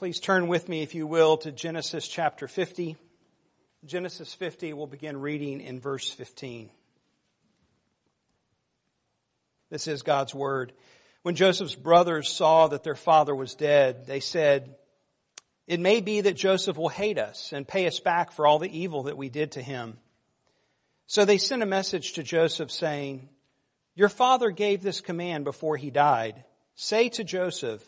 [0.00, 2.96] Please turn with me, if you will, to Genesis chapter 50.
[3.84, 6.70] Genesis 50, we'll begin reading in verse 15.
[9.68, 10.72] This is God's word.
[11.20, 14.74] When Joseph's brothers saw that their father was dead, they said,
[15.66, 18.74] It may be that Joseph will hate us and pay us back for all the
[18.74, 19.98] evil that we did to him.
[21.08, 23.28] So they sent a message to Joseph saying,
[23.94, 26.42] Your father gave this command before he died.
[26.74, 27.86] Say to Joseph,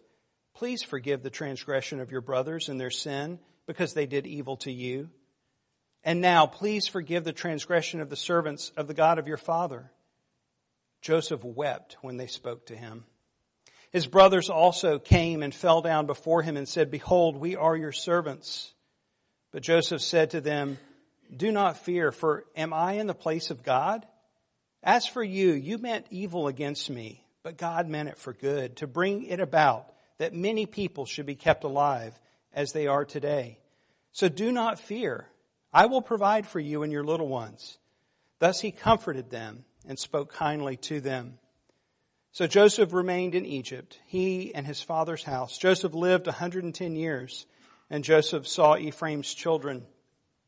[0.55, 4.73] Please forgive the transgression of your brothers and their sin because they did evil to
[4.73, 5.11] you.
[6.05, 9.91] And now please forgive the transgression of the servants of the God of your father.
[11.01, 13.05] Joseph wept when they spoke to him.
[13.91, 17.93] His brothers also came and fell down before him and said, Behold, we are your
[17.93, 18.73] servants.
[19.53, 20.79] But Joseph said to them,
[21.35, 24.07] Do not fear, for am I in the place of God?
[24.83, 28.87] As for you, you meant evil against me, but God meant it for good, to
[28.87, 29.92] bring it about
[30.23, 32.17] that many people should be kept alive
[32.55, 33.59] as they are today.
[34.13, 35.27] So do not fear.
[35.73, 37.77] I will provide for you and your little ones.
[38.39, 41.41] Thus he comforted them and spoke kindly to them.
[42.31, 45.59] So Joseph remained in Egypt, he and his father's house.
[45.59, 47.45] Joseph lived 110 years,
[47.91, 49.85] and Joseph saw Ephraim's children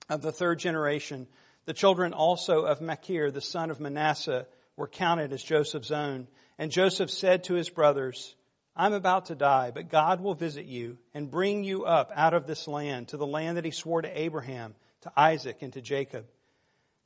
[0.08, 1.26] of the third generation.
[1.64, 4.46] The children also of Machir, the son of Manasseh,
[4.76, 6.28] were counted as Joseph's own.
[6.60, 8.36] And Joseph said to his brothers,
[8.76, 12.46] I'm about to die, but God will visit you and bring you up out of
[12.46, 16.26] this land to the land that he swore to Abraham, to Isaac, and to Jacob.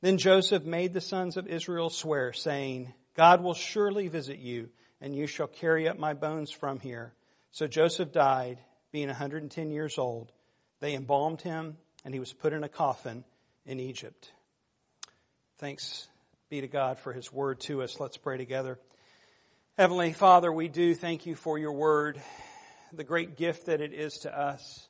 [0.01, 4.69] Then Joseph made the sons of Israel swear, saying, God will surely visit you,
[5.01, 7.13] and you shall carry up my bones from here.
[7.51, 8.59] So Joseph died,
[8.91, 10.31] being 110 years old.
[10.79, 13.23] They embalmed him, and he was put in a coffin
[13.65, 14.31] in Egypt.
[15.57, 16.07] Thanks
[16.49, 17.99] be to God for his word to us.
[17.99, 18.79] Let's pray together.
[19.79, 22.21] Heavenly Father, we do thank you for your word,
[22.91, 24.89] the great gift that it is to us,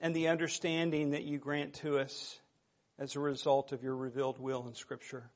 [0.00, 2.38] and the understanding that you grant to us
[2.98, 5.30] as a result of your revealed will in Scripture.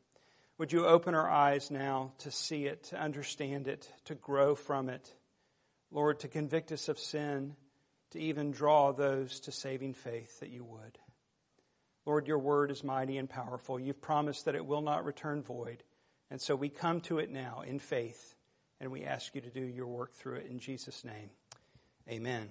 [0.58, 4.90] Would you open our eyes now to see it, to understand it, to grow from
[4.90, 5.10] it?
[5.90, 7.56] Lord, to convict us of sin,
[8.10, 10.98] to even draw those to saving faith that you would.
[12.04, 13.80] Lord, your word is mighty and powerful.
[13.80, 15.82] You've promised that it will not return void.
[16.30, 18.34] And so we come to it now in faith,
[18.82, 21.30] and we ask you to do your work through it in Jesus' name.
[22.10, 22.50] Amen.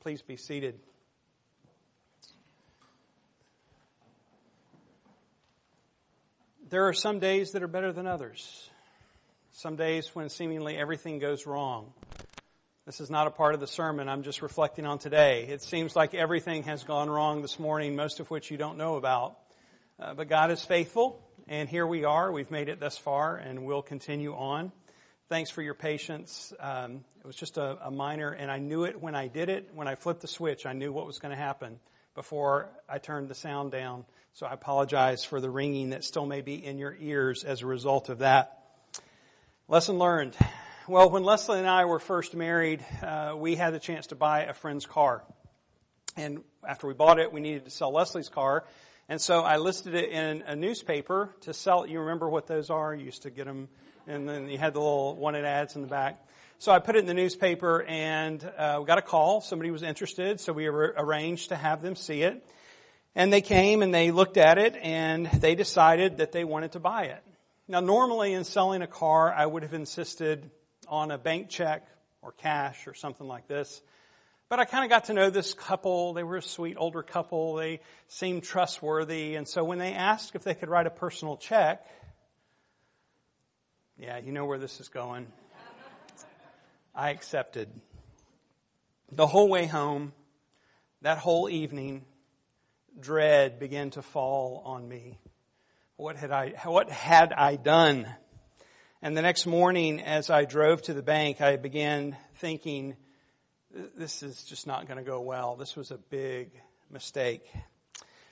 [0.00, 0.80] Please be seated.
[6.70, 8.70] There are some days that are better than others.
[9.52, 11.92] Some days when seemingly everything goes wrong.
[12.86, 14.08] This is not a part of the sermon.
[14.08, 15.48] I'm just reflecting on today.
[15.48, 18.96] It seems like everything has gone wrong this morning, most of which you don't know
[18.96, 19.36] about.
[20.00, 22.32] Uh, but God is faithful, and here we are.
[22.32, 24.72] We've made it thus far, and we'll continue on.
[25.28, 26.54] Thanks for your patience.
[26.58, 29.68] Um, it was just a, a minor, and I knew it when I did it.
[29.74, 31.80] When I flipped the switch, I knew what was going to happen
[32.14, 34.06] before I turned the sound down.
[34.32, 37.66] So I apologize for the ringing that still may be in your ears as a
[37.66, 38.58] result of that.
[39.68, 40.34] Lesson learned.
[40.88, 44.44] Well, when Leslie and I were first married, uh, we had the chance to buy
[44.44, 45.22] a friend's car.
[46.16, 48.64] And after we bought it, we needed to sell Leslie's car.
[49.10, 51.86] And so I listed it in a newspaper to sell.
[51.86, 52.94] You remember what those are?
[52.94, 53.68] You used to get them,
[54.08, 56.18] and then you had the little wanted ads in the back.
[56.58, 59.40] So I put it in the newspaper and uh, we got a call.
[59.40, 62.44] Somebody was interested, so we arranged to have them see it.
[63.14, 66.80] And they came and they looked at it and they decided that they wanted to
[66.80, 67.22] buy it.
[67.68, 70.50] Now normally in selling a car, I would have insisted
[70.88, 71.86] on a bank check
[72.22, 73.82] or cash or something like this.
[74.48, 76.14] But I kind of got to know this couple.
[76.14, 77.56] They were a sweet older couple.
[77.56, 79.34] They seemed trustworthy.
[79.34, 81.84] And so when they asked if they could write a personal check,
[83.98, 85.26] yeah, you know where this is going.
[86.94, 87.68] I accepted.
[89.10, 90.12] The whole way home,
[91.02, 92.04] that whole evening,
[92.98, 95.18] dread began to fall on me.
[95.96, 98.06] What had I, what had I done?
[99.02, 102.94] And the next morning, as I drove to the bank, I began thinking,
[103.96, 105.56] this is just not going to go well.
[105.56, 106.50] This was a big
[106.88, 107.42] mistake.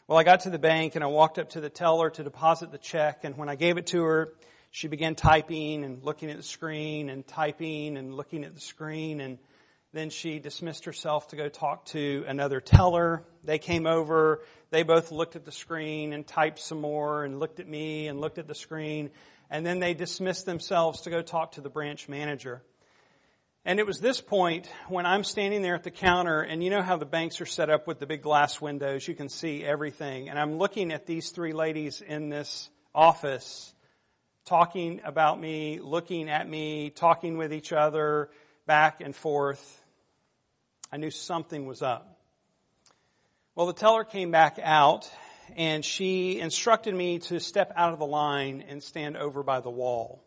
[0.06, 2.70] Well, I got to the bank and I walked up to the teller to deposit
[2.70, 3.24] the check.
[3.24, 4.32] And when I gave it to her,
[4.76, 9.22] she began typing and looking at the screen and typing and looking at the screen.
[9.22, 9.38] And
[9.94, 13.24] then she dismissed herself to go talk to another teller.
[13.42, 14.42] They came over.
[14.68, 18.20] They both looked at the screen and typed some more and looked at me and
[18.20, 19.12] looked at the screen.
[19.48, 22.62] And then they dismissed themselves to go talk to the branch manager.
[23.64, 26.82] And it was this point when I'm standing there at the counter and you know
[26.82, 29.08] how the banks are set up with the big glass windows.
[29.08, 30.28] You can see everything.
[30.28, 33.72] And I'm looking at these three ladies in this office
[34.46, 38.30] talking about me, looking at me, talking with each other
[38.64, 39.82] back and forth.
[40.90, 42.20] I knew something was up.
[43.56, 45.10] Well, the teller came back out
[45.56, 49.70] and she instructed me to step out of the line and stand over by the
[49.70, 50.22] wall.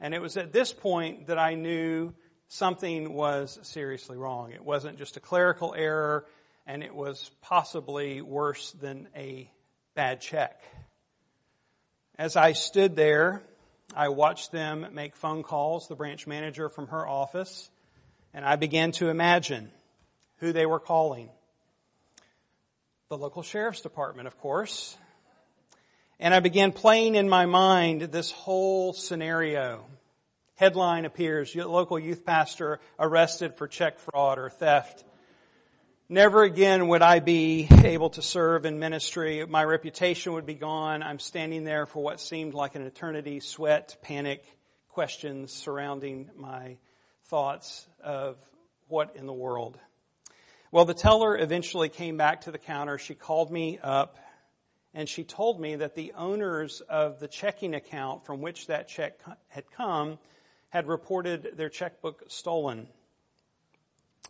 [0.00, 2.12] And it was at this point that I knew
[2.48, 4.52] something was seriously wrong.
[4.52, 6.26] It wasn't just a clerical error,
[6.66, 9.50] and it was possibly worse than a
[9.94, 10.60] bad check.
[12.18, 13.42] As I stood there,
[13.94, 17.68] I watched them make phone calls, the branch manager from her office,
[18.32, 19.70] and I began to imagine
[20.38, 21.28] who they were calling.
[23.10, 24.96] The local sheriff's department, of course.
[26.18, 29.84] And I began playing in my mind this whole scenario.
[30.54, 35.04] Headline appears, local youth pastor arrested for check fraud or theft.
[36.08, 39.44] Never again would I be able to serve in ministry.
[39.44, 41.02] My reputation would be gone.
[41.02, 44.44] I'm standing there for what seemed like an eternity, sweat, panic,
[44.90, 46.76] questions surrounding my
[47.24, 48.36] thoughts of
[48.86, 49.80] what in the world.
[50.70, 52.98] Well, the teller eventually came back to the counter.
[52.98, 54.16] She called me up
[54.94, 59.18] and she told me that the owners of the checking account from which that check
[59.48, 60.20] had come
[60.68, 62.86] had reported their checkbook stolen.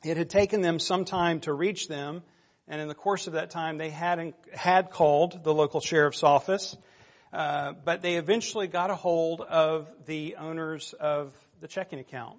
[0.05, 2.23] It had taken them some time to reach them,
[2.69, 6.77] and in the course of that time, they hadn't had called the local sheriff's office,
[7.33, 12.39] uh, but they eventually got a hold of the owners of the checking account.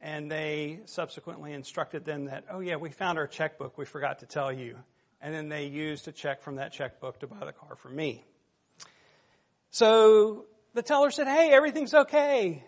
[0.00, 4.26] And they subsequently instructed them that, oh yeah, we found our checkbook, we forgot to
[4.26, 4.76] tell you.
[5.20, 8.24] And then they used a check from that checkbook to buy the car for me.
[9.70, 12.64] So the teller said, hey, everything's okay.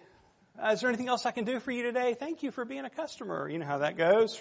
[0.60, 2.14] Uh, is there anything else I can do for you today?
[2.14, 3.48] Thank you for being a customer.
[3.48, 4.40] You know how that goes.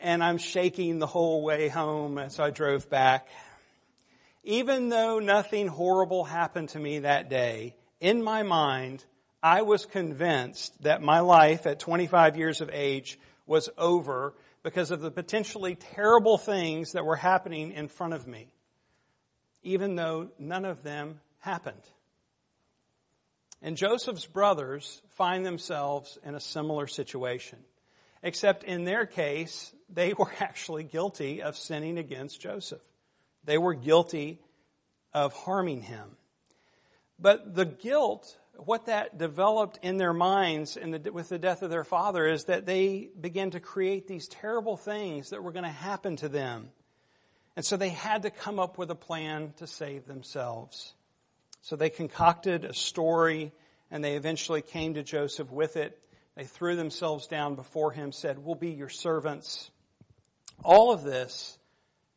[0.00, 3.28] And I'm shaking the whole way home as I drove back.
[4.42, 9.04] Even though nothing horrible happened to me that day, in my mind,
[9.42, 15.00] I was convinced that my life at 25 years of age was over because of
[15.00, 18.48] the potentially terrible things that were happening in front of me,
[19.62, 21.82] even though none of them happened.
[23.62, 27.58] And Joseph's brothers find themselves in a similar situation.
[28.22, 32.82] Except in their case, they were actually guilty of sinning against Joseph.
[33.44, 34.38] They were guilty
[35.12, 36.16] of harming him.
[37.18, 41.70] But the guilt, what that developed in their minds in the, with the death of
[41.70, 45.70] their father is that they began to create these terrible things that were going to
[45.70, 46.70] happen to them.
[47.56, 50.94] And so they had to come up with a plan to save themselves.
[51.62, 53.52] So they concocted a story
[53.90, 55.98] and they eventually came to Joseph with it.
[56.36, 59.70] They threw themselves down before him, said, We'll be your servants.
[60.62, 61.58] All of this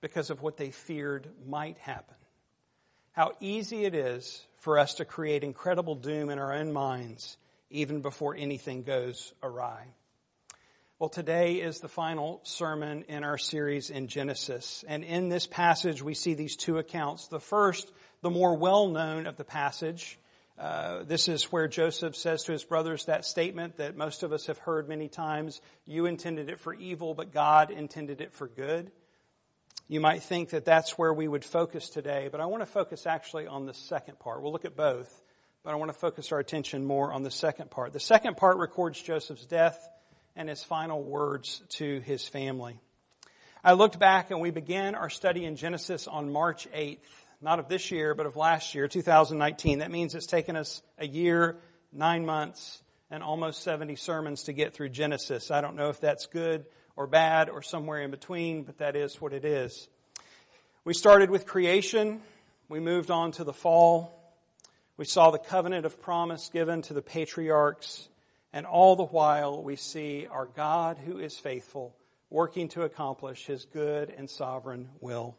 [0.02, 2.16] because of what they feared might happen.
[3.14, 7.38] How easy it is for us to create incredible doom in our own minds
[7.70, 9.88] even before anything goes awry.
[11.00, 14.86] Well, today is the final sermon in our series in Genesis.
[14.88, 17.28] And in this passage, we see these two accounts.
[17.28, 17.92] The first,
[18.24, 20.18] the more well known of the passage.
[20.58, 24.48] Uh, this is where Joseph says to his brothers that statement that most of us
[24.48, 28.92] have heard many times you intended it for evil, but God intended it for good.
[29.90, 33.06] You might think that that's where we would focus today, but I want to focus
[33.06, 34.42] actually on the second part.
[34.42, 35.22] We'll look at both,
[35.64, 37.92] but I want to focus our attention more on the second part.
[37.92, 39.90] The second part records Joseph's death
[40.36, 42.80] and his final words to his family.
[43.66, 47.00] I looked back and we began our study in Genesis on March 8th,
[47.44, 49.80] not of this year, but of last year, 2019.
[49.80, 51.58] That means it's taken us a year,
[51.92, 52.82] nine months,
[53.12, 55.52] and almost 70 sermons to get through Genesis.
[55.52, 59.20] I don't know if that's good or bad or somewhere in between, but that is
[59.20, 59.90] what it is.
[60.86, 62.22] We started with creation.
[62.70, 64.18] We moved on to the fall.
[64.96, 68.08] We saw the covenant of promise given to the patriarchs.
[68.54, 71.94] And all the while, we see our God who is faithful
[72.30, 75.36] working to accomplish his good and sovereign will.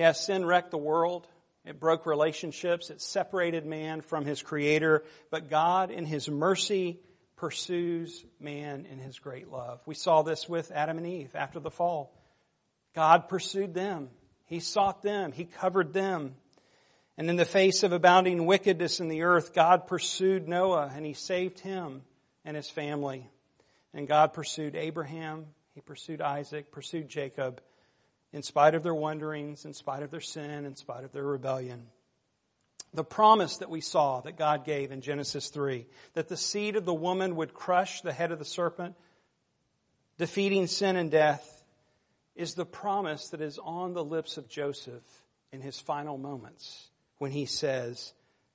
[0.00, 1.28] Yes, sin wrecked the world.
[1.62, 2.88] It broke relationships.
[2.88, 5.04] It separated man from his creator.
[5.30, 7.00] But God, in his mercy,
[7.36, 9.82] pursues man in his great love.
[9.84, 12.18] We saw this with Adam and Eve after the fall.
[12.94, 14.08] God pursued them.
[14.46, 15.32] He sought them.
[15.32, 16.34] He covered them.
[17.18, 21.12] And in the face of abounding wickedness in the earth, God pursued Noah and he
[21.12, 22.00] saved him
[22.46, 23.28] and his family.
[23.92, 27.60] And God pursued Abraham, he pursued Isaac, pursued Jacob,
[28.32, 31.86] in spite of their wanderings, in spite of their sin, in spite of their rebellion.
[32.92, 36.84] The promise that we saw that God gave in Genesis 3, that the seed of
[36.84, 38.96] the woman would crush the head of the serpent,
[40.18, 41.64] defeating sin and death,
[42.34, 45.02] is the promise that is on the lips of Joseph
[45.52, 48.12] in his final moments when he says,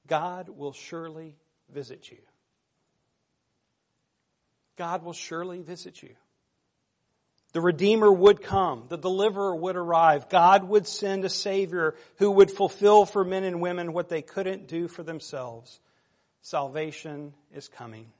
[0.08, 1.36] God will surely
[1.74, 2.18] visit you.
[4.78, 6.16] God will surely visit you.
[7.56, 8.84] The Redeemer would come.
[8.90, 10.28] The Deliverer would arrive.
[10.28, 14.68] God would send a Savior who would fulfill for men and women what they couldn't
[14.68, 15.80] do for themselves.
[16.42, 18.12] Salvation is coming.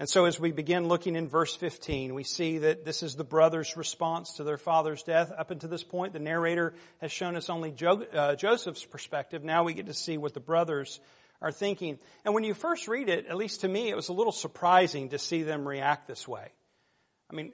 [0.00, 3.22] And so as we begin looking in verse 15, we see that this is the
[3.22, 5.30] brothers' response to their father's death.
[5.38, 9.44] Up until this point, the narrator has shown us only jo- uh, Joseph's perspective.
[9.44, 10.98] Now we get to see what the brothers
[11.40, 12.00] are thinking.
[12.24, 15.10] And when you first read it, at least to me, it was a little surprising
[15.10, 16.48] to see them react this way.
[17.30, 17.52] I mean,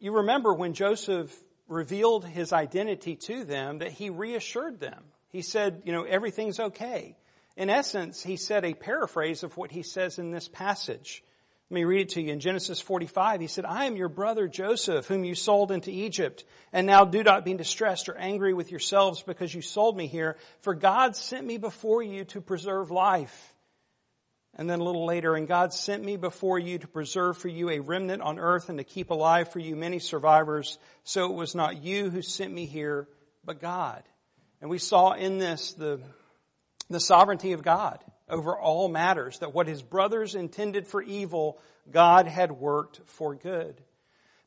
[0.00, 1.34] you remember when Joseph
[1.68, 5.02] revealed his identity to them that he reassured them.
[5.30, 7.16] He said, you know, everything's okay.
[7.56, 11.22] In essence, he said a paraphrase of what he says in this passage.
[11.70, 12.32] Let me read it to you.
[12.32, 16.44] In Genesis 45, he said, I am your brother Joseph, whom you sold into Egypt.
[16.72, 20.36] And now do not be distressed or angry with yourselves because you sold me here,
[20.60, 23.53] for God sent me before you to preserve life.
[24.56, 27.70] And then a little later, and God sent me before you to preserve for you
[27.70, 30.78] a remnant on earth and to keep alive for you many survivors.
[31.02, 33.08] So it was not you who sent me here,
[33.44, 34.02] but God.
[34.60, 36.00] And we saw in this the,
[36.88, 41.58] the sovereignty of God over all matters, that what his brothers intended for evil,
[41.90, 43.82] God had worked for good.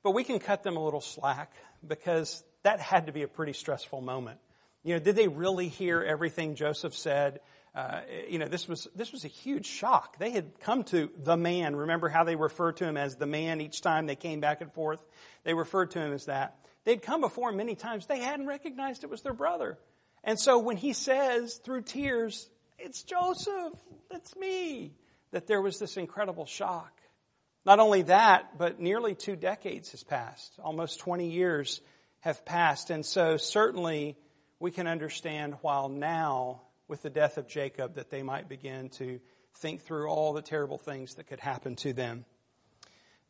[0.03, 1.51] But we can cut them a little slack
[1.85, 4.39] because that had to be a pretty stressful moment.
[4.83, 7.41] You know, did they really hear everything Joseph said?
[7.77, 10.17] Uh, you know, this was this was a huge shock.
[10.17, 11.75] They had come to the man.
[11.75, 14.73] Remember how they referred to him as the man each time they came back and
[14.73, 14.99] forth.
[15.43, 16.57] They referred to him as that.
[16.85, 18.07] They'd come before him many times.
[18.07, 19.77] They hadn't recognized it was their brother.
[20.23, 23.73] And so when he says through tears, "It's Joseph,
[24.09, 24.95] it's me,"
[25.29, 26.99] that there was this incredible shock.
[27.63, 30.51] Not only that, but nearly two decades has passed.
[30.63, 31.79] Almost 20 years
[32.21, 32.89] have passed.
[32.89, 34.17] And so certainly
[34.59, 39.19] we can understand while now with the death of Jacob that they might begin to
[39.55, 42.25] think through all the terrible things that could happen to them.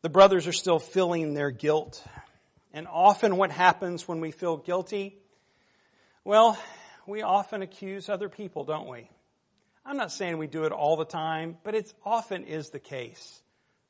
[0.02, 2.04] The brothers are still feeling their guilt.
[2.72, 5.16] And often what happens when we feel guilty?
[6.24, 6.58] Well,
[7.06, 9.08] we often accuse other people, don't we?
[9.84, 13.40] I'm not saying we do it all the time, but it often is the case.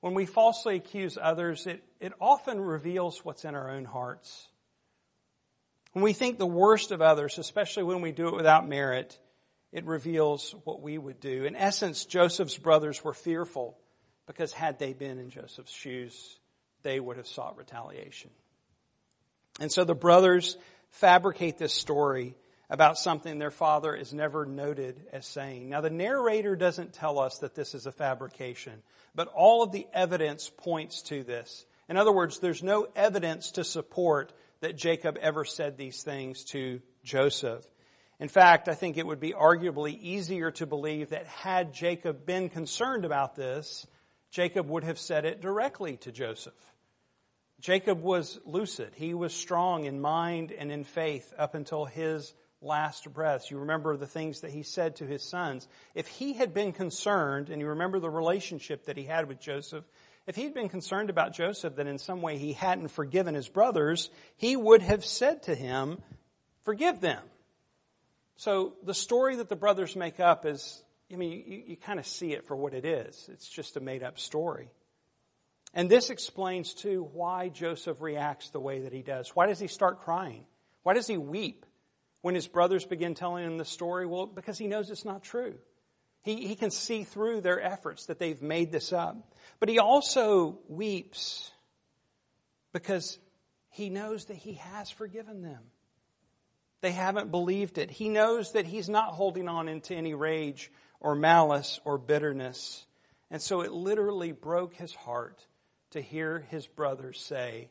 [0.00, 4.48] When we falsely accuse others, it, it often reveals what's in our own hearts.
[5.92, 9.18] When we think the worst of others, especially when we do it without merit,
[9.72, 11.44] it reveals what we would do.
[11.44, 13.76] In essence, Joseph's brothers were fearful
[14.26, 16.38] because had they been in Joseph's shoes,
[16.82, 18.30] they would have sought retaliation.
[19.60, 20.56] And so the brothers
[20.90, 22.34] fabricate this story
[22.70, 25.68] about something their father is never noted as saying.
[25.68, 28.82] Now the narrator doesn't tell us that this is a fabrication,
[29.14, 31.64] but all of the evidence points to this.
[31.88, 36.82] In other words, there's no evidence to support that Jacob ever said these things to
[37.02, 37.64] Joseph.
[38.20, 42.48] In fact, I think it would be arguably easier to believe that had Jacob been
[42.48, 43.86] concerned about this,
[44.30, 46.54] Jacob would have said it directly to Joseph.
[47.60, 48.92] Jacob was lucid.
[48.94, 53.50] He was strong in mind and in faith up until his last breath.
[53.50, 55.68] You remember the things that he said to his sons.
[55.94, 59.84] If he had been concerned, and you remember the relationship that he had with Joseph,
[60.26, 64.10] if he'd been concerned about Joseph that in some way he hadn't forgiven his brothers,
[64.36, 66.02] he would have said to him,
[66.64, 67.22] forgive them.
[68.38, 72.06] So the story that the brothers make up is, I mean, you, you kind of
[72.06, 73.28] see it for what it is.
[73.32, 74.70] It's just a made up story.
[75.74, 79.34] And this explains too why Joseph reacts the way that he does.
[79.34, 80.44] Why does he start crying?
[80.84, 81.66] Why does he weep
[82.22, 84.06] when his brothers begin telling him the story?
[84.06, 85.56] Well, because he knows it's not true.
[86.22, 89.34] He, he can see through their efforts that they've made this up.
[89.58, 91.50] But he also weeps
[92.72, 93.18] because
[93.70, 95.62] he knows that he has forgiven them.
[96.80, 97.90] They haven't believed it.
[97.90, 100.70] He knows that he's not holding on into any rage
[101.00, 102.86] or malice or bitterness.
[103.30, 105.44] And so it literally broke his heart
[105.90, 107.70] to hear his brothers say,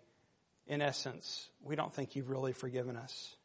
[0.67, 3.35] in essence, we don't think you've really forgiven us.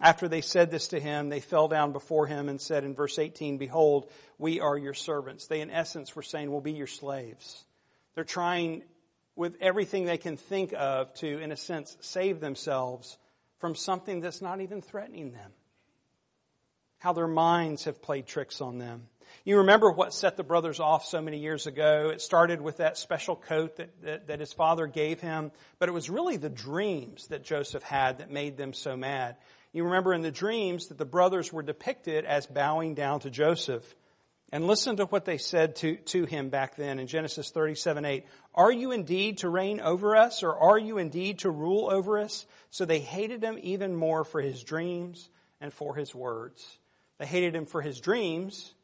[0.00, 3.18] After they said this to him, they fell down before him and said in verse
[3.18, 5.46] 18, Behold, we are your servants.
[5.46, 7.64] They, in essence, were saying, We'll be your slaves.
[8.14, 8.82] They're trying
[9.36, 13.16] with everything they can think of to, in a sense, save themselves
[13.62, 15.52] from something that's not even threatening them.
[16.98, 19.04] How their minds have played tricks on them.
[19.44, 22.10] You remember what set the brothers off so many years ago.
[22.12, 25.92] It started with that special coat that, that, that, his father gave him, but it
[25.92, 29.36] was really the dreams that Joseph had that made them so mad.
[29.72, 33.94] You remember in the dreams that the brothers were depicted as bowing down to Joseph.
[34.54, 38.26] And listen to what they said to, to him back then in Genesis 37, 8.
[38.54, 42.44] Are you indeed to reign over us or are you indeed to rule over us?
[42.70, 46.78] So they hated him even more for his dreams and for his words.
[47.18, 48.74] They hated him for his dreams,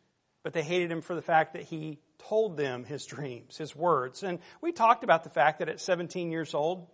[0.43, 1.99] but they hated him for the fact that he
[2.29, 4.23] told them his dreams, his words.
[4.23, 6.87] And we talked about the fact that at 17 years old,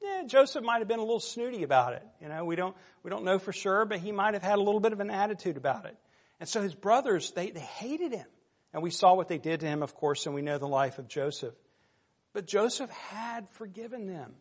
[0.00, 2.02] yeah, Joseph might have been a little snooty about it.
[2.20, 4.62] You know, we don't, we don't know for sure, but he might have had a
[4.62, 5.96] little bit of an attitude about it.
[6.42, 8.26] And so his brothers, they, they hated him.
[8.74, 10.98] And we saw what they did to him, of course, and we know the life
[10.98, 11.54] of Joseph.
[12.32, 14.34] But Joseph had forgiven them.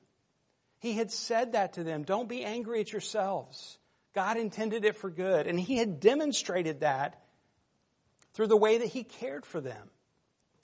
[0.80, 2.02] He had said that to them.
[2.02, 3.78] Don't be angry at yourselves.
[4.16, 5.46] God intended it for good.
[5.46, 7.22] And he had demonstrated that
[8.34, 9.92] through the way that he cared for them.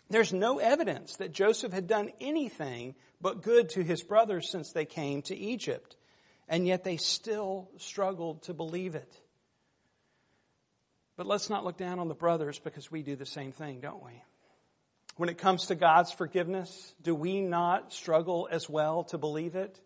[0.09, 4.85] There's no evidence that Joseph had done anything but good to his brothers since they
[4.85, 5.97] came to Egypt.
[6.49, 9.13] And yet they still struggled to believe it.
[11.17, 14.05] But let's not look down on the brothers because we do the same thing, don't
[14.05, 14.21] we?
[15.17, 19.79] When it comes to God's forgiveness, do we not struggle as well to believe it?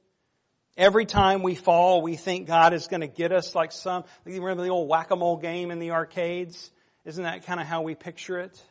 [0.77, 4.63] Every time we fall, we think God is going to get us like some, remember
[4.63, 6.69] the old whack-a-mole game in the arcades?
[7.05, 8.61] Isn't that kind of how we picture it?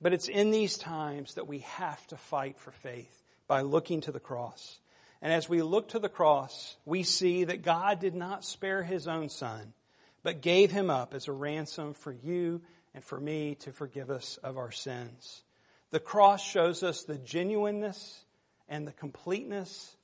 [0.00, 4.12] But it's in these times that we have to fight for faith by looking to
[4.12, 4.78] the cross.
[5.22, 9.06] And as we look to the cross, we see that God did not spare his
[9.06, 9.74] own son,
[10.22, 12.60] but gave him up as a ransom for you
[12.94, 15.42] and for me to forgive us of our sins.
[15.90, 18.24] The cross shows us the genuineness
[18.68, 19.96] and the completeness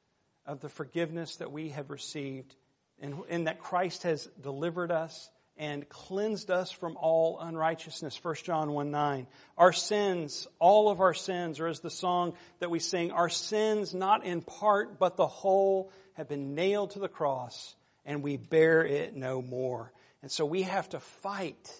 [0.46, 2.54] of the forgiveness that we have received
[3.00, 8.22] and, and that Christ has delivered us and cleansed us from all unrighteousness.
[8.22, 9.26] 1 John 1 9.
[9.56, 13.94] Our sins, all of our sins, or as the song that we sing, our sins,
[13.94, 18.84] not in part, but the whole, have been nailed to the cross, and we bear
[18.84, 19.92] it no more.
[20.22, 21.70] And so we have to fight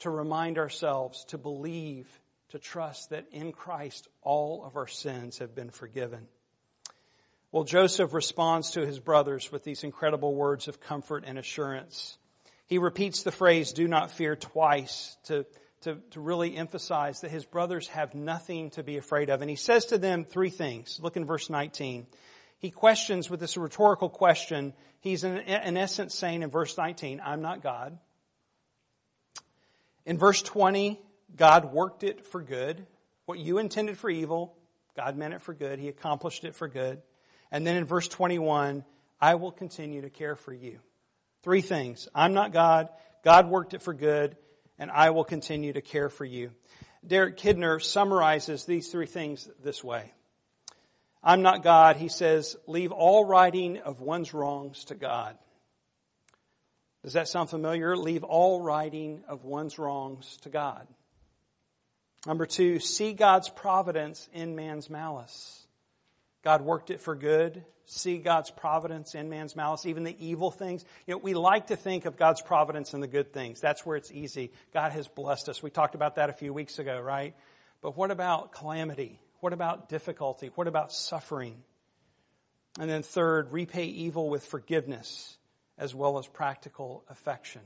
[0.00, 2.08] to remind ourselves, to believe,
[2.50, 6.26] to trust that in Christ all of our sins have been forgiven.
[7.52, 12.16] Well, Joseph responds to his brothers with these incredible words of comfort and assurance.
[12.66, 15.44] He repeats the phrase, do not fear twice to,
[15.82, 19.40] to, to really emphasize that his brothers have nothing to be afraid of.
[19.40, 21.00] And he says to them three things.
[21.02, 22.06] Look in verse 19.
[22.60, 24.74] He questions with this rhetorical question.
[25.00, 27.98] He's in, in essence saying in verse 19, I'm not God.
[30.04, 31.00] In verse 20,
[31.34, 32.86] God worked it for good.
[33.24, 34.56] What you intended for evil,
[34.94, 35.78] God meant it for good.
[35.78, 37.00] He accomplished it for good.
[37.50, 38.84] And then in verse 21,
[39.20, 40.80] I will continue to care for you.
[41.42, 42.08] Three things.
[42.14, 42.90] I'm not God.
[43.24, 44.36] God worked it for good,
[44.78, 46.50] and I will continue to care for you.
[47.06, 50.12] Derek Kidner summarizes these three things this way.
[51.22, 51.96] I'm not God.
[51.96, 55.36] He says, leave all righting of one's wrongs to God.
[57.02, 57.96] Does that sound familiar?
[57.96, 60.86] Leave all righting of one's wrongs to God.
[62.26, 65.66] Number two, see God's providence in man's malice.
[66.42, 70.84] God worked it for good see God's providence in man's malice, even the evil things.
[71.06, 73.60] You know, we like to think of God's providence in the good things.
[73.60, 74.52] That's where it's easy.
[74.72, 75.62] God has blessed us.
[75.62, 77.34] We talked about that a few weeks ago, right?
[77.82, 79.18] But what about calamity?
[79.40, 80.50] What about difficulty?
[80.54, 81.62] What about suffering?
[82.78, 85.36] And then third, repay evil with forgiveness
[85.76, 87.62] as well as practical affection.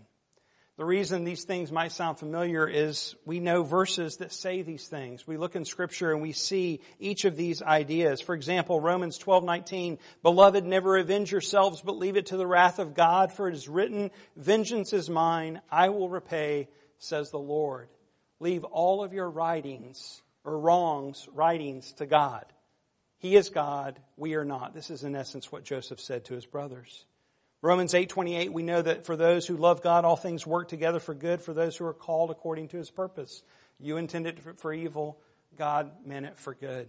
[0.77, 5.25] The reason these things might sound familiar is we know verses that say these things.
[5.25, 8.21] We look in scripture and we see each of these ideas.
[8.21, 12.95] For example, Romans 12:19, "Beloved, never avenge yourselves, but leave it to the wrath of
[12.95, 17.89] God, for it is written, vengeance is mine, I will repay, says the Lord."
[18.41, 22.45] Leave all of your rightings or wrongs, rightings to God.
[23.19, 24.75] He is God, we are not.
[24.75, 27.07] This is in essence what Joseph said to his brothers.
[27.63, 31.15] Romans 8:28 we know that for those who love God all things work together for
[31.15, 33.43] good for those who are called according to his purpose.
[33.81, 35.19] You intended it for evil,
[35.57, 36.89] God meant it for good.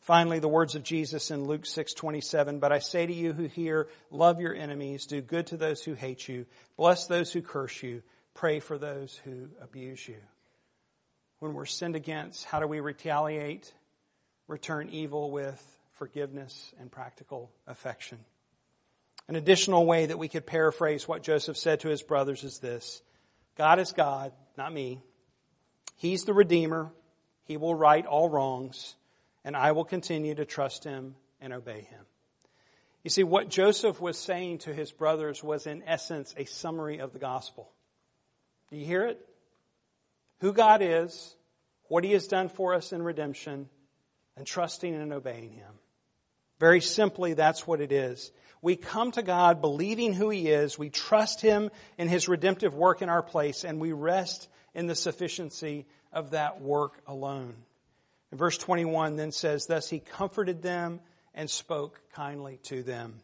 [0.00, 3.88] Finally, the words of Jesus in Luke 6:27, "But I say to you who hear,
[4.10, 8.02] love your enemies, do good to those who hate you, bless those who curse you,
[8.32, 10.20] pray for those who abuse you."
[11.42, 13.74] When we're sinned against, how do we retaliate?
[14.46, 15.60] Return evil with
[15.94, 18.18] forgiveness and practical affection.
[19.26, 23.02] An additional way that we could paraphrase what Joseph said to his brothers is this
[23.56, 25.02] God is God, not me.
[25.96, 26.92] He's the Redeemer.
[27.42, 28.94] He will right all wrongs,
[29.44, 32.04] and I will continue to trust him and obey him.
[33.02, 37.12] You see, what Joseph was saying to his brothers was, in essence, a summary of
[37.12, 37.68] the gospel.
[38.70, 39.18] Do you hear it?
[40.42, 41.34] Who God is,
[41.88, 43.68] what he has done for us in redemption,
[44.36, 45.72] and trusting and obeying him.
[46.60, 48.30] Very simply, that's what it is
[48.62, 53.02] we come to God believing who He is, we trust Him in His redemptive work
[53.02, 57.54] in our place, and we rest in the sufficiency of that work alone.
[58.30, 61.00] And verse 21 then says, Thus He comforted them
[61.34, 63.16] and spoke kindly to them.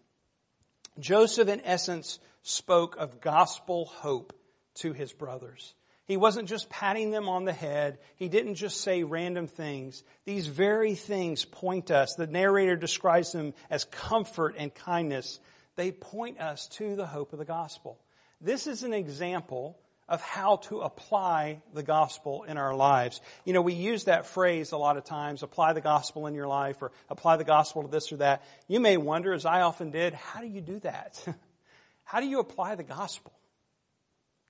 [0.98, 4.33] Joseph, in essence, spoke of gospel hope
[4.76, 5.74] to his brothers.
[6.09, 7.99] He wasn't just patting them on the head.
[8.16, 10.03] He didn't just say random things.
[10.25, 12.14] These very things point us.
[12.14, 15.38] The narrator describes them as comfort and kindness.
[15.77, 17.99] They point us to the hope of the gospel.
[18.40, 23.21] This is an example of how to apply the gospel in our lives.
[23.44, 26.47] You know, we use that phrase a lot of times, apply the gospel in your
[26.47, 28.42] life or apply the gospel to this or that.
[28.66, 31.23] You may wonder, as I often did, how do you do that?
[32.05, 33.33] how do you apply the gospel?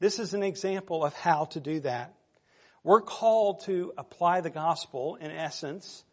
[0.01, 2.15] This is an example of how to do that.
[2.85, 6.05] We're called to apply the gospel, in essence,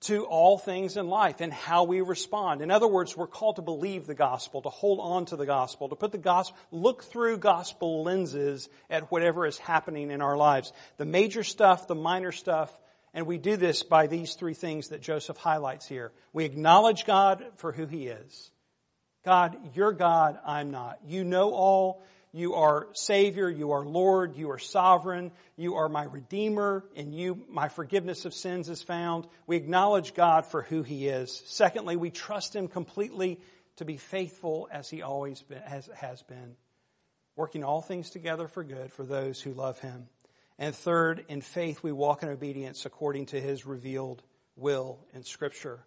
[0.00, 2.60] to all things in life and how we respond.
[2.60, 5.88] In other words, we're called to believe the gospel, to hold on to the gospel,
[5.88, 10.72] to put the gospel, look through gospel lenses at whatever is happening in our lives.
[10.96, 12.70] The major stuff, the minor stuff,
[13.14, 16.12] and we do this by these three things that Joseph highlights here.
[16.32, 18.50] We acknowledge God for who He is.
[19.24, 20.98] God, you're God, I'm not.
[21.06, 22.04] You know all.
[22.36, 23.48] You are Savior.
[23.48, 24.36] You are Lord.
[24.36, 25.32] You are sovereign.
[25.56, 26.84] You are my Redeemer.
[26.94, 29.26] In you, my forgiveness of sins is found.
[29.46, 31.42] We acknowledge God for who He is.
[31.46, 33.40] Secondly, we trust Him completely
[33.76, 36.56] to be faithful as He always been, has, has been,
[37.36, 40.06] working all things together for good for those who love Him.
[40.58, 44.22] And third, in faith, we walk in obedience according to His revealed
[44.56, 45.80] will in Scripture.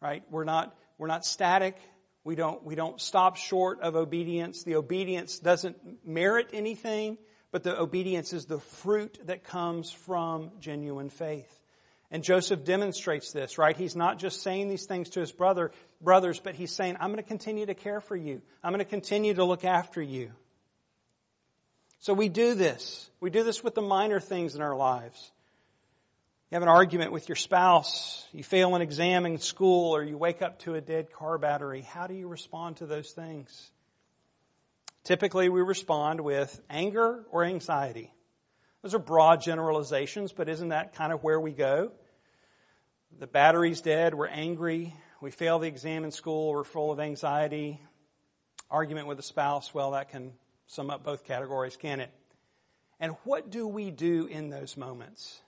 [0.00, 0.22] Right?
[0.30, 1.76] We're not, we're not static.
[2.24, 4.62] We don't, we don't stop short of obedience.
[4.62, 7.16] The obedience doesn't merit anything,
[7.50, 11.50] but the obedience is the fruit that comes from genuine faith.
[12.10, 13.76] And Joseph demonstrates this, right?
[13.76, 17.22] He's not just saying these things to his brother, brothers, but he's saying, I'm going
[17.22, 18.42] to continue to care for you.
[18.62, 20.32] I'm going to continue to look after you.
[22.00, 23.08] So we do this.
[23.20, 25.30] We do this with the minor things in our lives.
[26.50, 30.18] You have an argument with your spouse, you fail an exam in school, or you
[30.18, 31.82] wake up to a dead car battery.
[31.82, 33.70] How do you respond to those things?
[35.04, 38.12] Typically, we respond with anger or anxiety.
[38.82, 41.92] Those are broad generalizations, but isn't that kind of where we go?
[43.16, 44.96] The battery's dead, we're angry.
[45.20, 47.80] We fail the exam in school, we're full of anxiety.
[48.68, 50.32] Argument with a spouse, well, that can
[50.66, 52.10] sum up both categories, can it?
[52.98, 55.40] And what do we do in those moments?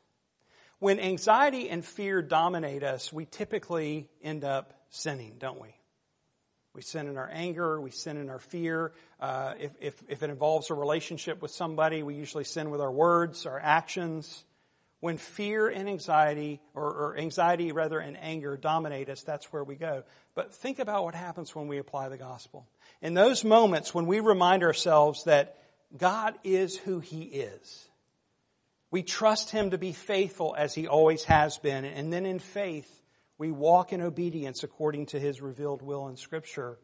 [0.82, 5.76] When anxiety and fear dominate us, we typically end up sinning, don't we?
[6.74, 8.90] We sin in our anger, we sin in our fear.
[9.20, 12.90] Uh, if, if, if it involves a relationship with somebody, we usually sin with our
[12.90, 14.42] words, our actions.
[14.98, 19.76] When fear and anxiety, or, or anxiety rather and anger dominate us, that's where we
[19.76, 20.02] go.
[20.34, 22.66] But think about what happens when we apply the gospel.
[23.00, 25.58] In those moments when we remind ourselves that
[25.96, 27.88] God is who He is,
[28.92, 31.84] we trust Him to be faithful as He always has been.
[31.84, 33.02] And then in faith,
[33.38, 36.78] we walk in obedience according to His revealed will in Scripture.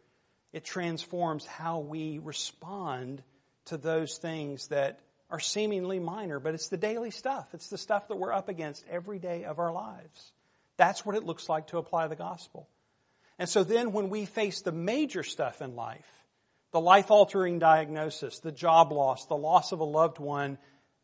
[0.52, 3.22] It transforms how we respond
[3.66, 7.50] to those things that are seemingly minor, but it's the daily stuff.
[7.52, 10.32] It's the stuff that we're up against every day of our lives.
[10.78, 12.66] That's what it looks like to apply the gospel.
[13.38, 16.24] And so then when we face the major stuff in life,
[16.72, 20.56] the life altering diagnosis, the job loss, the loss of a loved one,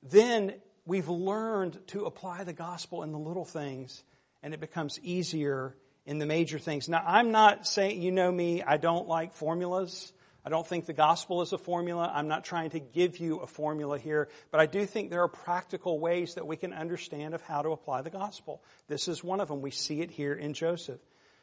[0.03, 0.55] then
[0.87, 4.03] we've learned to apply the gospel in the little things,
[4.43, 5.75] and it becomes easier
[6.07, 6.89] in the major things.
[6.89, 10.13] Now, I'm not saying, you know me, I don't like formulas.
[10.45, 12.13] I don't think the gospel is a formula.
[12.15, 15.29] I'm not trying to give you a formula here, but I do think there are
[15.29, 18.63] practical ways that we can understand of how to apply the gospel.
[18.87, 19.63] This is one of them.
[19.63, 21.01] We see it here in Joseph.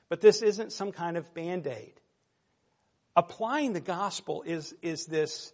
[0.08, 1.93] But this isn't some kind of band-aid.
[3.15, 5.51] Applying the gospel is, is this,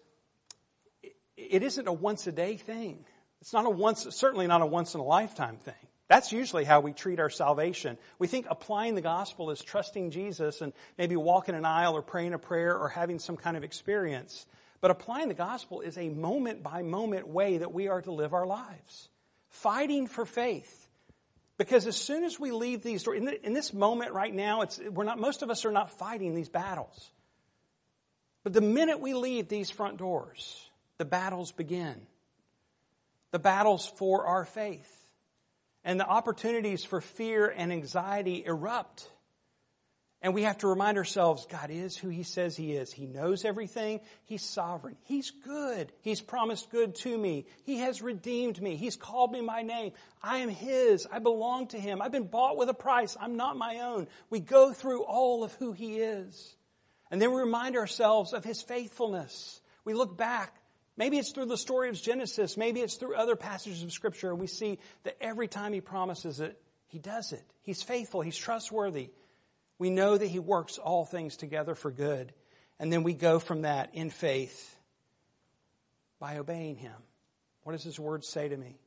[1.37, 3.05] it isn't a once a day thing.
[3.41, 5.73] It's not a once, certainly not a once in a lifetime thing.
[6.07, 7.97] That's usually how we treat our salvation.
[8.17, 12.33] We think applying the gospel is trusting Jesus and maybe walking an aisle or praying
[12.33, 14.45] a prayer or having some kind of experience.
[14.79, 18.33] But applying the gospel is a moment by moment way that we are to live
[18.33, 19.09] our lives.
[19.49, 20.87] Fighting for faith.
[21.57, 25.03] Because as soon as we leave these doors, in this moment right now, it's, we're
[25.03, 27.11] not, most of us are not fighting these battles.
[28.43, 30.69] But the minute we leave these front doors,
[30.99, 32.05] the battles begin
[33.31, 34.91] the battles for our faith.
[35.83, 39.09] And the opportunities for fear and anxiety erupt.
[40.21, 42.91] And we have to remind ourselves God is who He says He is.
[42.91, 44.01] He knows everything.
[44.25, 44.97] He's sovereign.
[45.03, 45.91] He's good.
[46.01, 47.45] He's promised good to me.
[47.65, 48.75] He has redeemed me.
[48.75, 49.91] He's called me by name.
[50.21, 51.07] I am His.
[51.11, 52.01] I belong to Him.
[52.01, 53.15] I've been bought with a price.
[53.19, 54.07] I'm not my own.
[54.31, 56.55] We go through all of who He is.
[57.11, 59.61] And then we remind ourselves of His faithfulness.
[59.85, 60.53] We look back
[60.97, 62.57] Maybe it's through the story of Genesis.
[62.57, 64.33] Maybe it's through other passages of Scripture.
[64.33, 67.43] We see that every time He promises it, He does it.
[67.61, 68.21] He's faithful.
[68.21, 69.11] He's trustworthy.
[69.77, 72.33] We know that He works all things together for good.
[72.79, 74.75] And then we go from that in faith
[76.19, 76.95] by obeying Him,
[77.63, 78.79] What does His Word say to me?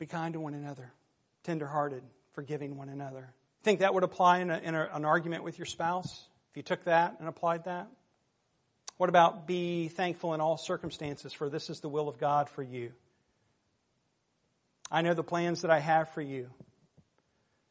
[0.00, 0.92] Be kind to one another,
[1.44, 3.32] tenderhearted, forgiving one another.
[3.62, 6.26] Think that would apply in, a, in a, an argument with your spouse?
[6.50, 7.88] If you took that and applied that?
[9.00, 12.62] What about be thankful in all circumstances, for this is the will of God for
[12.62, 12.92] you?
[14.92, 16.50] I know the plans that I have for you.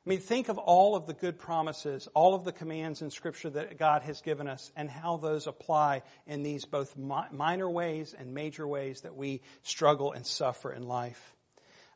[0.08, 3.52] I mean, think of all of the good promises, all of the commands in Scripture
[3.52, 8.34] that God has given us, and how those apply in these both minor ways and
[8.34, 11.36] major ways that we struggle and suffer in life.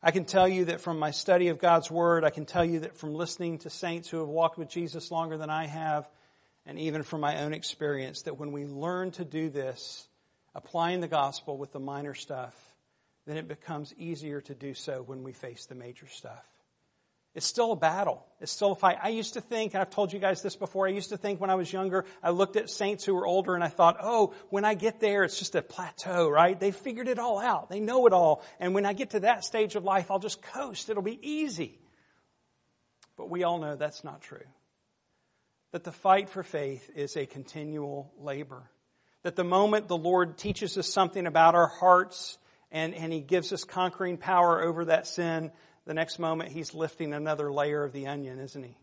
[0.00, 2.78] I can tell you that from my study of God's Word, I can tell you
[2.80, 6.08] that from listening to saints who have walked with Jesus longer than I have,
[6.66, 10.06] and even from my own experience, that when we learn to do this,
[10.54, 12.54] applying the gospel with the minor stuff,
[13.26, 16.44] then it becomes easier to do so when we face the major stuff.
[17.34, 18.24] It's still a battle.
[18.40, 18.98] It's still a fight.
[19.02, 21.40] I used to think, and I've told you guys this before, I used to think
[21.40, 24.34] when I was younger, I looked at saints who were older and I thought, oh,
[24.50, 26.58] when I get there, it's just a plateau, right?
[26.58, 27.70] They figured it all out.
[27.70, 28.44] They know it all.
[28.60, 30.88] And when I get to that stage of life, I'll just coast.
[30.88, 31.80] It'll be easy.
[33.16, 34.46] But we all know that's not true.
[35.74, 38.70] That the fight for faith is a continual labor.
[39.24, 42.38] That the moment the Lord teaches us something about our hearts
[42.70, 45.50] and, and He gives us conquering power over that sin,
[45.84, 48.76] the next moment he's lifting another layer of the onion, isn't he?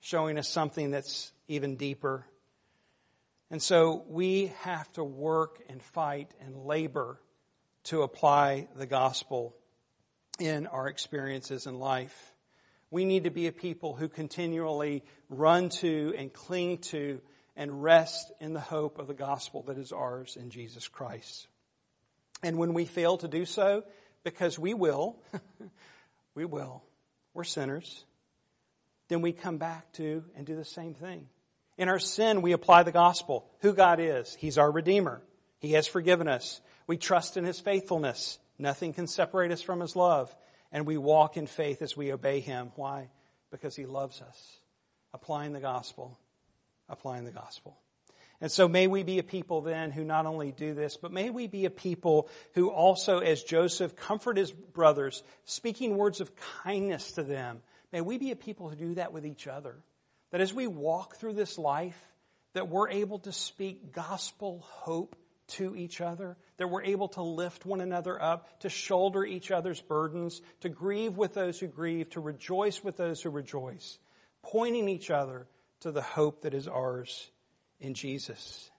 [0.00, 2.26] Showing us something that's even deeper.
[3.48, 7.20] And so we have to work and fight and labor
[7.84, 9.54] to apply the gospel
[10.40, 12.33] in our experiences in life.
[12.90, 17.20] We need to be a people who continually run to and cling to
[17.56, 21.46] and rest in the hope of the gospel that is ours in Jesus Christ.
[22.42, 23.84] And when we fail to do so,
[24.22, 25.16] because we will,
[26.34, 26.82] We will.
[27.32, 28.04] We're sinners.
[29.08, 31.28] Then we come back to and do the same thing.
[31.76, 33.46] In our sin, we apply the gospel.
[33.60, 34.34] Who God is.
[34.34, 35.22] He's our Redeemer.
[35.58, 36.60] He has forgiven us.
[36.86, 38.38] We trust in His faithfulness.
[38.58, 40.34] Nothing can separate us from His love.
[40.74, 42.72] And we walk in faith as we obey Him.
[42.74, 43.08] Why?
[43.50, 44.56] Because He loves us.
[45.14, 46.18] Applying the gospel.
[46.88, 47.78] Applying the gospel.
[48.40, 51.30] And so may we be a people then who not only do this, but may
[51.30, 56.32] we be a people who also, as Joseph, comfort his brothers, speaking words of
[56.64, 57.62] kindness to them.
[57.92, 59.76] May we be a people who do that with each other.
[60.32, 61.98] That as we walk through this life,
[62.54, 65.14] that we're able to speak gospel hope
[65.46, 69.80] to each other, that we're able to lift one another up, to shoulder each other's
[69.80, 73.98] burdens, to grieve with those who grieve, to rejoice with those who rejoice,
[74.42, 75.46] pointing each other
[75.80, 77.30] to the hope that is ours
[77.80, 78.70] in Jesus.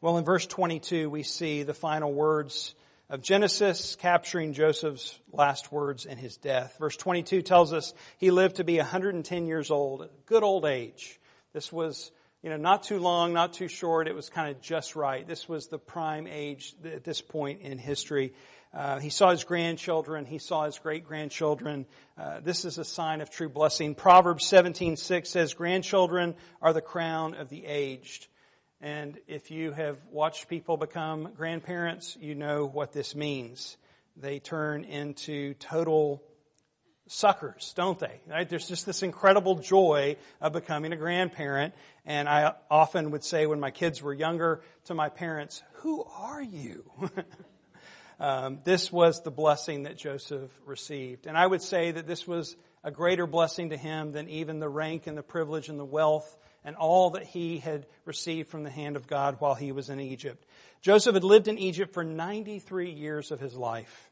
[0.00, 2.74] Well, in verse 22, we see the final words
[3.10, 6.76] of Genesis capturing Joseph's last words in his death.
[6.78, 11.20] Verse 22 tells us he lived to be 110 years old, good old age.
[11.52, 14.08] This was, you know, not too long, not too short.
[14.08, 15.26] It was kind of just right.
[15.26, 18.32] This was the prime age at this point in history.
[18.72, 20.24] Uh, he saw his grandchildren.
[20.24, 21.86] He saw his great grandchildren.
[22.16, 23.94] Uh, this is a sign of true blessing.
[23.94, 28.28] Proverbs 17:6 says, "Grandchildren are the crown of the aged."
[28.80, 33.76] And if you have watched people become grandparents, you know what this means.
[34.16, 36.22] They turn into total
[37.10, 38.20] suckers, don't they?
[38.28, 38.48] Right?
[38.48, 41.74] There's just this incredible joy of becoming a grandparent.
[42.06, 46.42] And I often would say when my kids were younger to my parents, who are
[46.42, 46.84] you?
[48.22, 51.26] Um, this was the blessing that Joseph received.
[51.26, 54.68] And I would say that this was a greater blessing to him than even the
[54.68, 58.68] rank and the privilege and the wealth and all that he had received from the
[58.68, 60.44] hand of God while he was in Egypt.
[60.82, 64.10] Joseph had lived in Egypt for 93 years of his life.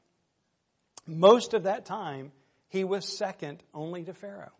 [1.07, 2.33] Most of that time,
[2.69, 4.53] he was second only to Pharaoh.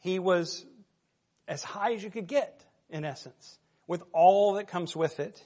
[0.00, 0.64] He was
[1.46, 5.42] as high as you could get, in essence, with all that comes with it.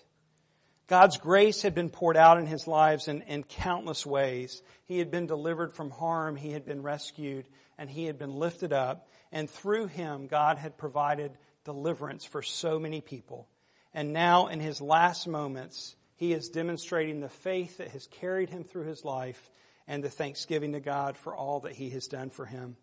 [0.86, 4.62] God's grace had been poured out in his lives in, in countless ways.
[4.84, 8.72] He had been delivered from harm, he had been rescued, and he had been lifted
[8.72, 9.08] up.
[9.32, 11.32] And through him, God had provided
[11.64, 13.48] deliverance for so many people.
[13.92, 18.62] And now, in his last moments, he is demonstrating the faith that has carried him
[18.62, 19.50] through his life
[19.88, 22.76] and the thanksgiving to God for all that he has done for him.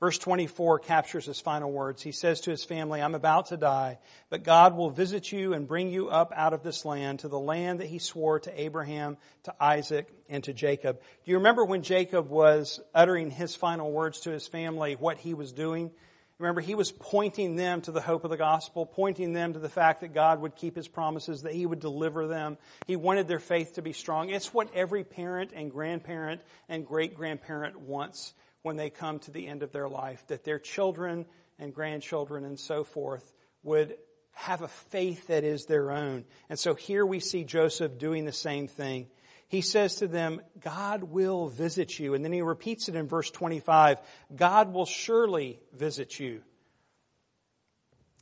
[0.00, 2.02] Verse 24 captures his final words.
[2.02, 5.68] He says to his family, I'm about to die, but God will visit you and
[5.68, 9.16] bring you up out of this land to the land that he swore to Abraham,
[9.44, 11.00] to Isaac, and to Jacob.
[11.24, 15.32] Do you remember when Jacob was uttering his final words to his family, what he
[15.32, 15.90] was doing?
[16.38, 19.68] Remember, he was pointing them to the hope of the gospel, pointing them to the
[19.68, 22.58] fact that God would keep his promises, that he would deliver them.
[22.86, 24.30] He wanted their faith to be strong.
[24.30, 29.46] It's what every parent and grandparent and great grandparent wants when they come to the
[29.46, 31.26] end of their life, that their children
[31.58, 33.96] and grandchildren and so forth would
[34.32, 36.24] have a faith that is their own.
[36.48, 39.06] And so here we see Joseph doing the same thing.
[39.48, 42.14] He says to them, God will visit you.
[42.14, 43.98] And then he repeats it in verse 25,
[44.34, 46.42] God will surely visit you.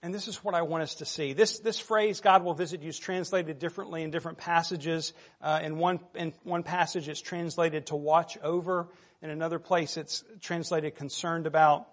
[0.05, 1.33] And this is what I want us to see.
[1.33, 5.13] This, this phrase, God will visit you, is translated differently in different passages.
[5.41, 8.89] Uh, in, one, in one passage, it's translated to watch over.
[9.23, 11.87] In another place, it's translated concerned about.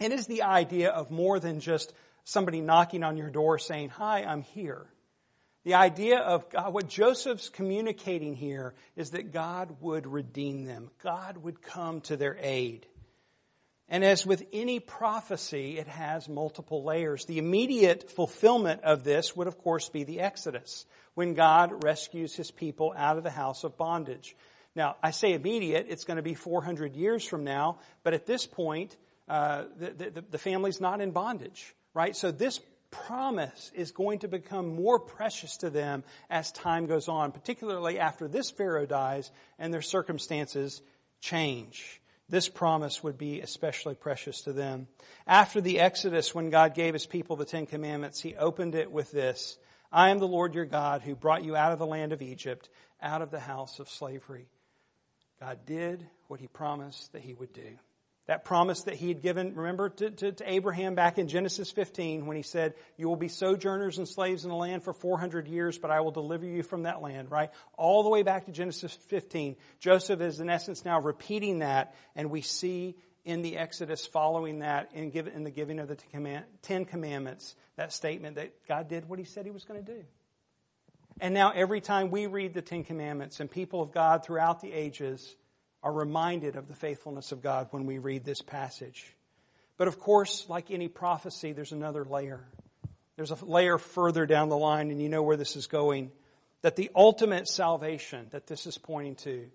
[0.00, 1.92] It is the idea of more than just
[2.24, 4.84] somebody knocking on your door saying, Hi, I'm here.
[5.66, 10.92] The idea of God, what Joseph's communicating here is that God would redeem them.
[11.02, 12.86] God would come to their aid.
[13.88, 17.24] And as with any prophecy, it has multiple layers.
[17.24, 22.52] The immediate fulfillment of this would, of course, be the Exodus, when God rescues his
[22.52, 24.36] people out of the house of bondage.
[24.76, 28.46] Now, I say immediate, it's going to be 400 years from now, but at this
[28.46, 28.96] point,
[29.28, 32.14] uh, the, the, the family's not in bondage, right?
[32.14, 37.32] So this promise is going to become more precious to them as time goes on,
[37.32, 40.82] particularly after this Pharaoh dies and their circumstances
[41.20, 42.00] change.
[42.28, 44.88] This promise would be especially precious to them.
[45.26, 49.12] After the Exodus, when God gave his people the Ten Commandments, he opened it with
[49.12, 49.58] this
[49.92, 52.68] I am the Lord your God who brought you out of the land of Egypt,
[53.00, 54.48] out of the house of slavery.
[55.38, 57.78] God did what he promised that he would do.
[58.26, 62.26] That promise that he had given, remember, to, to, to, Abraham back in Genesis 15
[62.26, 65.78] when he said, You will be sojourners and slaves in the land for 400 years,
[65.78, 67.50] but I will deliver you from that land, right?
[67.76, 69.54] All the way back to Genesis 15.
[69.78, 74.90] Joseph is in essence now repeating that, and we see in the Exodus following that
[74.92, 75.96] in, give, in the giving of the
[76.62, 80.04] Ten Commandments, that statement that God did what he said he was going to do.
[81.20, 84.72] And now every time we read the Ten Commandments and people of God throughout the
[84.72, 85.34] ages,
[85.86, 89.14] are reminded of the faithfulness of God when we read this passage.
[89.76, 92.44] But of course, like any prophecy, there's another layer.
[93.14, 96.10] There's a layer further down the line, and you know where this is going.
[96.62, 99.48] That the ultimate salvation that this is pointing to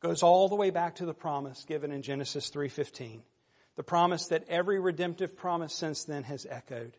[0.00, 3.22] goes all the way back to the promise given in Genesis 3:15.
[3.76, 6.96] The promise that every redemptive promise since then has echoed.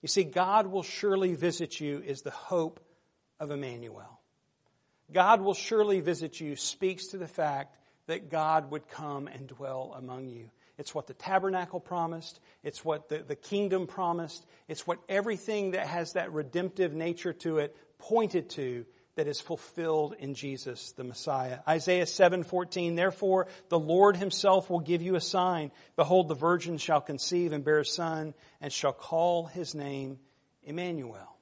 [0.00, 2.80] You see, God will surely visit you is the hope
[3.38, 4.18] of Emmanuel.
[5.12, 7.76] God will surely visit you speaks to the fact
[8.06, 10.50] that God would come and dwell among you.
[10.76, 12.40] It's what the tabernacle promised.
[12.62, 14.44] It's what the, the kingdom promised.
[14.68, 18.84] It's what everything that has that redemptive nature to it pointed to
[19.16, 21.60] that is fulfilled in Jesus the Messiah.
[21.68, 27.00] Isaiah 7:14 Therefore the Lord himself will give you a sign behold the virgin shall
[27.00, 30.18] conceive and bear a son and shall call his name
[30.64, 31.36] Emmanuel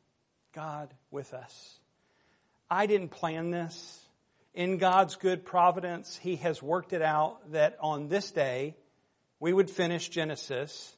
[0.53, 1.79] God with us.
[2.71, 4.02] I didn't plan this
[4.55, 8.77] in God's good providence, He has worked it out that on this day,
[9.41, 10.97] we would finish Genesis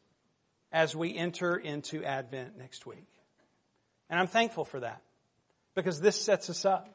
[0.73, 3.07] as we enter into Advent next week.
[4.11, 5.01] And I'm thankful for that
[5.75, 6.89] because this sets us up.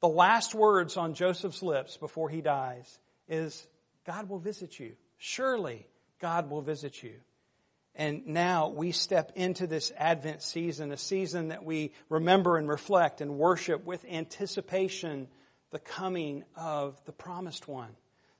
[0.00, 3.66] The last words on Joseph's lips before he dies is,
[4.06, 4.92] God will visit you.
[5.18, 5.86] Surely
[6.20, 7.14] God will visit you.
[7.94, 13.20] And now we step into this Advent season, a season that we remember and reflect
[13.20, 15.26] and worship with anticipation
[15.70, 17.90] the coming of the promised one,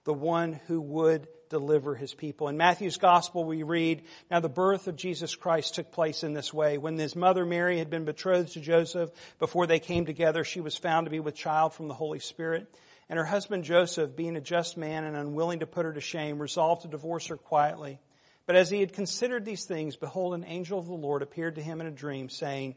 [0.05, 2.49] the one who would deliver his people.
[2.49, 6.53] In Matthew's gospel, we read, Now the birth of Jesus Christ took place in this
[6.53, 6.79] way.
[6.79, 10.77] When his mother Mary had been betrothed to Joseph, before they came together, she was
[10.77, 12.67] found to be with child from the Holy Spirit.
[13.09, 16.39] And her husband Joseph, being a just man and unwilling to put her to shame,
[16.39, 18.01] resolved to divorce her quietly.
[18.47, 21.63] But as he had considered these things, behold, an angel of the Lord appeared to
[21.63, 22.77] him in a dream, saying,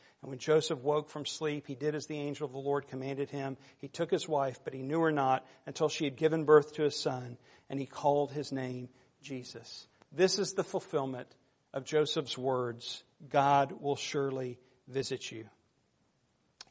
[0.21, 3.29] And when Joseph woke from sleep, he did as the angel of the Lord commanded
[3.29, 3.57] him.
[3.79, 6.85] He took his wife, but he knew her not until she had given birth to
[6.85, 7.37] a son
[7.69, 8.89] and he called his name
[9.23, 9.87] Jesus.
[10.11, 11.27] This is the fulfillment
[11.73, 15.45] of Joseph's words God will surely visit you.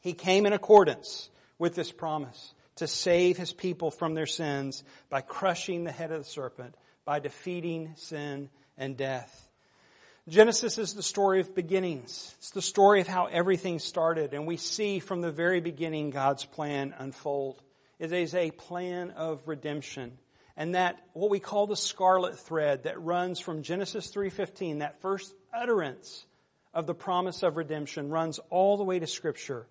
[0.01, 5.21] He came in accordance with this promise to save his people from their sins by
[5.21, 9.49] crushing the head of the serpent, by defeating sin and death.
[10.27, 12.35] Genesis is the story of beginnings.
[12.37, 16.45] It's the story of how everything started, and we see from the very beginning God's
[16.45, 17.61] plan unfold.
[17.97, 20.17] It is a plan of redemption
[20.57, 25.33] and that what we call the scarlet thread that runs from Genesis 3:15 that first
[25.53, 26.25] utterance
[26.73, 29.67] of the promise of redemption runs all the way to scripture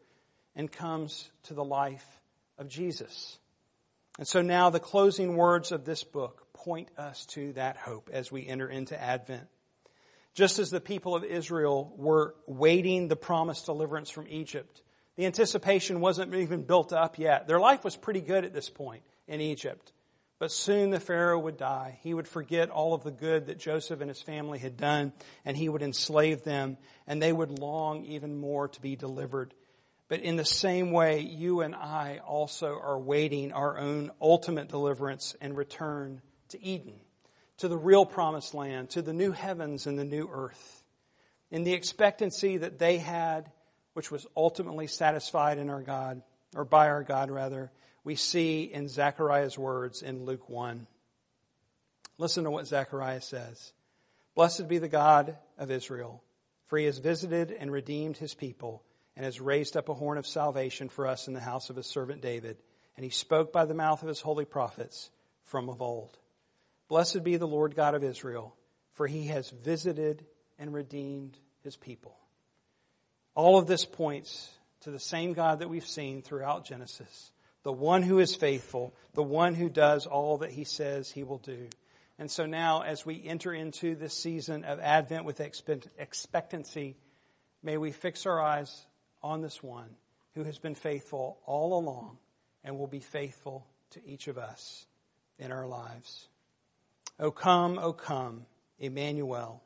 [0.54, 2.20] and comes to the life
[2.58, 3.38] of Jesus.
[4.18, 8.30] And so now the closing words of this book point us to that hope as
[8.30, 9.48] we enter into Advent.
[10.34, 14.82] Just as the people of Israel were waiting the promised deliverance from Egypt,
[15.16, 17.46] the anticipation wasn't even built up yet.
[17.46, 19.92] Their life was pretty good at this point in Egypt.
[20.38, 21.98] But soon the Pharaoh would die.
[22.02, 25.12] He would forget all of the good that Joseph and his family had done,
[25.44, 29.52] and he would enslave them, and they would long even more to be delivered.
[30.08, 35.36] But in the same way, you and I also are waiting our own ultimate deliverance
[35.40, 37.00] and return to Eden
[37.60, 40.82] to the real promised land, to the new heavens and the new earth.
[41.50, 43.50] In the expectancy that they had,
[43.92, 46.22] which was ultimately satisfied in our God,
[46.56, 47.70] or by our God rather,
[48.02, 50.86] we see in Zechariah's words in Luke 1.
[52.16, 53.72] Listen to what Zechariah says.
[54.34, 56.22] Blessed be the God of Israel,
[56.66, 58.82] for he has visited and redeemed his people
[59.16, 61.86] and has raised up a horn of salvation for us in the house of his
[61.86, 62.56] servant David.
[62.96, 65.10] And he spoke by the mouth of his holy prophets
[65.44, 66.16] from of old.
[66.90, 68.56] Blessed be the Lord God of Israel,
[68.94, 70.26] for he has visited
[70.58, 72.16] and redeemed his people.
[73.36, 77.30] All of this points to the same God that we've seen throughout Genesis,
[77.62, 81.38] the one who is faithful, the one who does all that he says he will
[81.38, 81.68] do.
[82.18, 86.96] And so now, as we enter into this season of Advent with expectancy,
[87.62, 88.84] may we fix our eyes
[89.22, 89.90] on this one
[90.34, 92.18] who has been faithful all along
[92.64, 94.86] and will be faithful to each of us
[95.38, 96.26] in our lives.
[97.20, 98.46] O come, O come,
[98.78, 99.62] Emmanuel,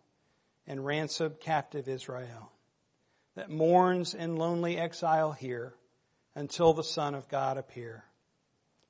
[0.66, 2.50] and ransom captive Israel,
[3.36, 5.74] that mourns in lonely exile here
[6.34, 8.04] until the Son of God appear.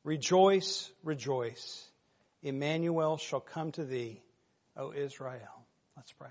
[0.02, 1.88] Rejoice, rejoice.
[2.42, 4.22] Emmanuel shall come to thee,
[4.78, 5.66] O Israel.
[5.94, 6.28] Let's pray.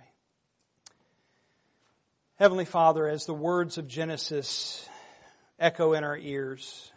[2.36, 4.90] Heavenly Father, as the words of Genesis
[5.60, 6.92] echo in our ears,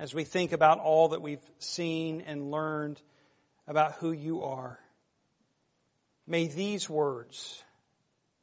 [0.00, 3.00] as we think about all that we've seen and learned
[3.70, 4.80] about who you are.
[6.26, 7.62] May these words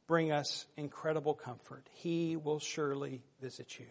[0.06, 1.86] bring us incredible comfort.
[1.92, 3.84] He will surely visit you.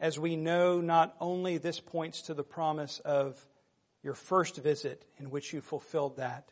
[0.00, 3.38] As we know, not only this points to the promise of
[4.02, 6.48] your first visit in which you fulfilled that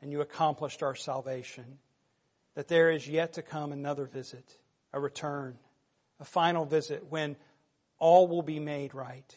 [0.00, 1.78] and you accomplished our salvation,
[2.54, 4.58] that there is yet to come another visit,
[4.92, 5.58] a return,
[6.20, 7.34] a final visit when
[7.98, 9.36] all will be made right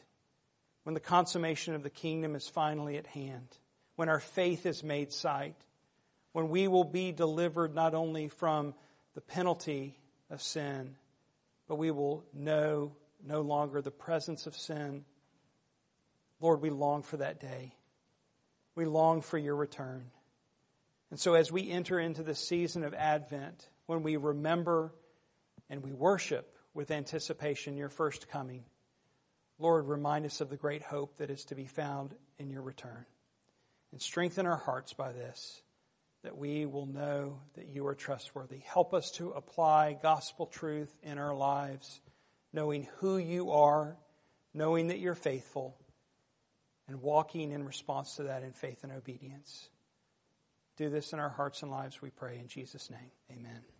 [0.85, 3.47] when the consummation of the kingdom is finally at hand,
[3.95, 5.55] when our faith is made sight,
[6.31, 8.75] when we will be delivered not only from
[9.15, 9.97] the penalty
[10.29, 10.95] of sin,
[11.67, 15.05] but we will know no longer the presence of sin.
[16.39, 17.73] Lord, we long for that day.
[18.75, 20.11] We long for your return.
[21.09, 24.93] And so as we enter into the season of Advent, when we remember
[25.67, 28.65] and we worship with anticipation your first coming,
[29.57, 33.05] Lord, remind us of the great hope that is to be found in your return.
[33.91, 35.61] And strengthen our hearts by this,
[36.23, 38.59] that we will know that you are trustworthy.
[38.59, 42.01] Help us to apply gospel truth in our lives,
[42.51, 43.95] knowing who you are,
[44.53, 45.77] knowing that you're faithful,
[46.87, 49.69] and walking in response to that in faith and obedience.
[50.77, 52.37] Do this in our hearts and lives, we pray.
[52.37, 53.74] In Jesus' name, amen.